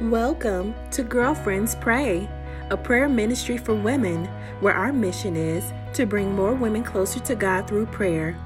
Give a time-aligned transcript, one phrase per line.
[0.00, 2.28] Welcome to Girlfriends Pray,
[2.70, 4.26] a prayer ministry for women
[4.58, 8.36] where our mission is to bring more women closer to God through prayer.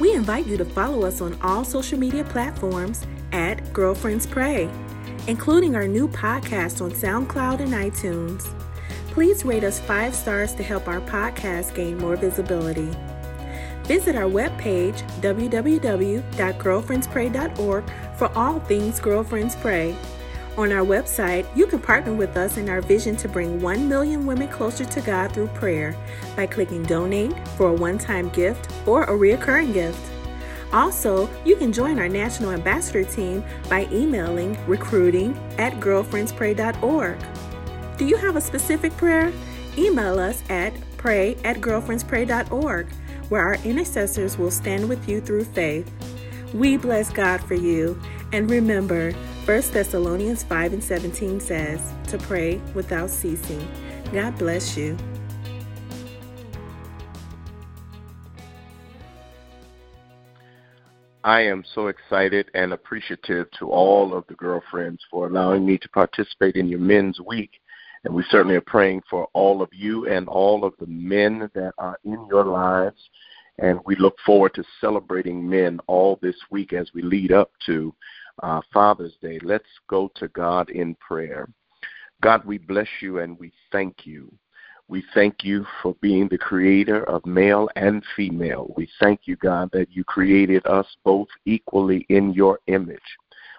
[0.00, 4.68] We invite you to follow us on all social media platforms at Girlfriends Pray,
[5.28, 8.46] including our new podcast on SoundCloud and iTunes.
[9.12, 12.90] Please rate us five stars to help our podcast gain more visibility.
[13.84, 17.84] Visit our webpage, www.girlfriendspray.org,
[18.18, 19.96] for all things Girlfriends Pray.
[20.58, 24.26] On our website, you can partner with us in our vision to bring 1 million
[24.26, 25.96] women closer to God through prayer
[26.36, 30.10] by clicking donate for a one time gift or a recurring gift.
[30.72, 37.18] Also, you can join our national ambassador team by emailing recruiting at girlfriendspray.org.
[37.96, 39.32] Do you have a specific prayer?
[39.78, 42.86] Email us at pray at girlfriendspray.org,
[43.28, 45.90] where our intercessors will stand with you through faith.
[46.54, 48.00] We bless God for you.
[48.32, 49.12] And remember,
[49.44, 53.66] 1 Thessalonians 5 and 17 says to pray without ceasing.
[54.12, 54.96] God bless you.
[61.24, 65.88] I am so excited and appreciative to all of the girlfriends for allowing me to
[65.88, 67.50] participate in your Men's Week.
[68.04, 71.72] And we certainly are praying for all of you and all of the men that
[71.78, 73.00] are in your lives.
[73.58, 77.92] And we look forward to celebrating men all this week as we lead up to
[78.42, 79.38] uh, Father's Day.
[79.42, 81.48] Let's go to God in prayer.
[82.22, 84.32] God, we bless you and we thank you.
[84.88, 88.72] We thank you for being the creator of male and female.
[88.76, 93.00] We thank you, God, that you created us both equally in your image.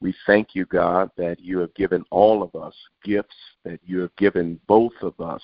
[0.00, 4.14] We thank you, God, that you have given all of us gifts, that you have
[4.16, 5.42] given both of us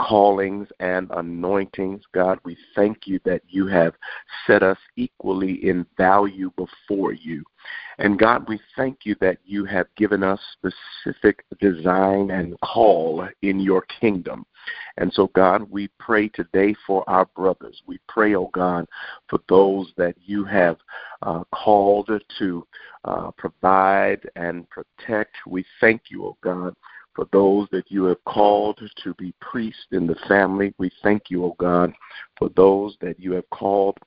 [0.00, 2.02] callings and anointings.
[2.12, 3.94] God, we thank you that you have
[4.46, 7.42] set us equally in value before you.
[7.98, 13.60] And God, we thank you that you have given us specific design and call in
[13.60, 14.46] your kingdom.
[14.96, 17.82] And so, God, we pray today for our brothers.
[17.86, 18.86] We pray, oh God,
[19.28, 20.76] for those that you have
[21.22, 22.66] uh, called to
[23.04, 25.36] uh, provide and protect.
[25.46, 26.74] We thank you, oh God,
[27.14, 30.74] for those that you have called to be priests in the family.
[30.78, 31.92] We thank you, oh God,
[32.38, 33.98] for those that you have called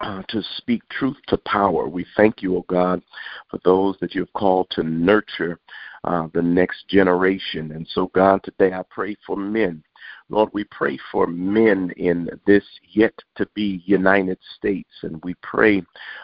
[0.00, 1.88] uh, to speak truth to power.
[1.88, 3.02] We thank you, oh God,
[3.50, 5.60] for those that you have called to nurture
[6.04, 7.72] uh, the next generation.
[7.72, 9.82] And so, God, today I pray for men
[10.30, 15.82] Lord, we pray for men in this yet to be United States, and we pray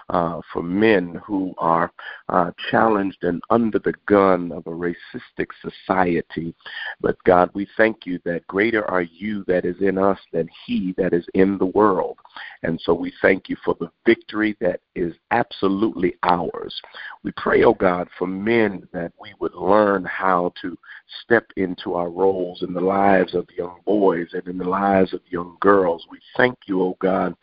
[0.08, 1.92] uh, for men who are
[2.30, 6.54] uh, challenged and under the gun of a racistic society.
[7.00, 10.94] But God, we thank you that greater are you that is in us than he
[10.96, 12.16] that is in the world.
[12.62, 16.80] And so we thank you for the victory that is absolutely ours.
[17.22, 20.76] We pray, oh God, for men that we would learn how to
[21.24, 25.20] step into our roles in the lives of young boys and in the lives of
[25.28, 26.06] young girls.
[26.10, 27.34] We thank you, oh God,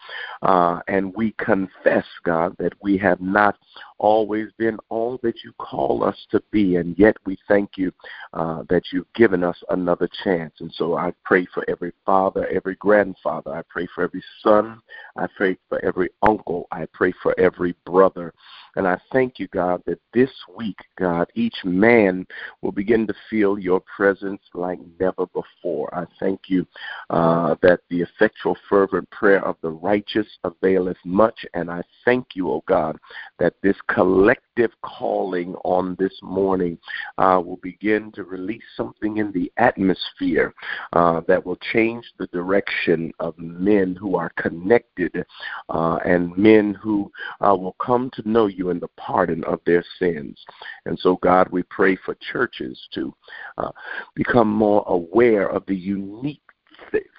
[0.42, 3.58] uh, and we confess, God, that we have not
[4.00, 7.92] always been all that you call us to be, and yet we thank you
[8.34, 10.54] uh, that you've given us another chance.
[10.60, 13.52] And so I pray for every father, every grandfather.
[13.54, 14.82] I pray for every son.
[15.18, 16.68] I pray for every uncle.
[16.72, 18.34] I pray for every brother.
[18.78, 22.28] And I thank you, God, that this week, God, each man
[22.62, 25.90] will begin to feel your presence like never before.
[25.96, 26.66] I thank you
[27.10, 31.44] uh, that the effectual, fervent prayer of the righteous availeth much.
[31.56, 33.00] And I thank you, O oh God,
[33.40, 36.78] that this collective calling on this morning
[37.18, 40.54] uh, will begin to release something in the atmosphere
[40.94, 45.26] uh, that will change the direction of men who are connected
[45.70, 47.12] uh, and men who
[47.42, 50.38] uh, will come to know you in the pardon of their sins.
[50.86, 53.14] And so, God, we pray for churches to
[53.58, 53.72] uh,
[54.16, 56.42] become more aware of the unique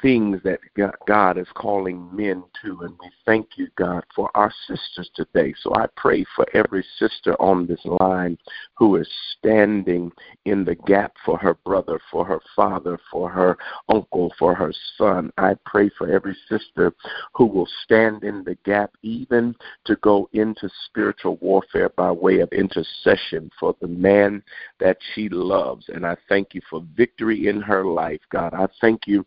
[0.03, 0.61] things that
[1.06, 2.81] God is calling men to.
[2.83, 5.55] And we thank you, God, for our sisters today.
[5.61, 8.38] So I pray for every sister on this line
[8.75, 10.12] who is standing
[10.44, 13.56] in the gap for her brother, for her father, for her
[13.88, 15.32] uncle, for her son.
[15.38, 16.93] I pray for every sister
[17.35, 19.55] who will stand in the gap, even
[19.85, 24.43] to go into spiritual warfare by way of intercession for the man
[24.81, 25.88] that she loves.
[25.88, 28.55] And I thank you for victory in her life, God.
[28.55, 29.25] I thank you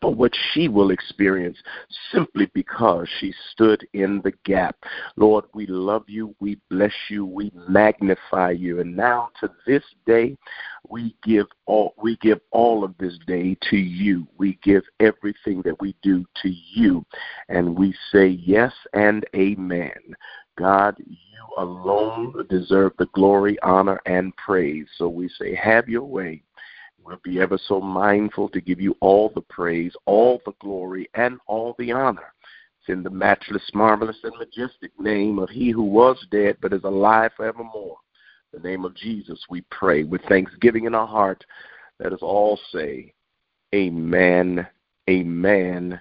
[0.00, 1.56] for what she will experience
[2.12, 4.76] simply because she stood in the gap.
[5.16, 8.80] Lord, we love you, we bless you, we magnify you.
[8.80, 10.36] And now to this day,
[10.88, 14.26] we give all we give all of this day to you.
[14.38, 17.04] We give everything that we do to you.
[17.48, 19.92] And we say yes and amen.
[20.56, 21.16] God, you
[21.58, 24.86] alone deserve the glory, honor, and praise.
[24.96, 26.42] So we say, have your way.
[27.06, 31.38] We'll be ever so mindful to give you all the praise, all the glory, and
[31.46, 32.34] all the honor.
[32.80, 36.82] It's in the matchless, marvelous, and majestic name of He who was dead but is
[36.82, 37.98] alive forevermore.
[38.52, 41.44] The name of Jesus, we pray with thanksgiving in our heart.
[42.00, 43.14] Let us all say,
[43.72, 44.66] Amen,
[45.08, 46.00] Amen,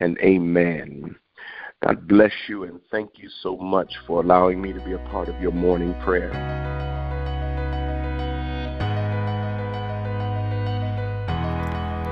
[0.00, 1.16] and Amen.
[1.82, 5.30] God bless you and thank you so much for allowing me to be a part
[5.30, 6.71] of your morning prayer.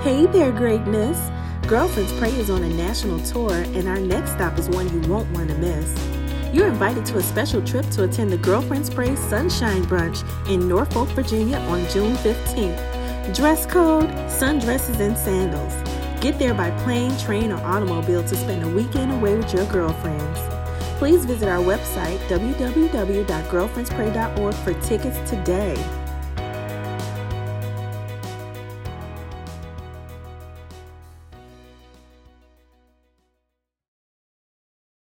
[0.03, 1.31] Hey there, greatness!
[1.69, 5.31] Girlfriends Pray is on a national tour, and our next stop is one you won't
[5.33, 5.95] want to miss.
[6.55, 11.11] You're invited to a special trip to attend the Girlfriends Pray Sunshine Brunch in Norfolk,
[11.11, 13.37] Virginia on June 15th.
[13.37, 15.75] Dress code sundresses and sandals.
[16.23, 20.41] Get there by plane, train, or automobile to spend a weekend away with your girlfriends.
[20.99, 25.77] Please visit our website, www.girlfriendspray.org, for tickets today.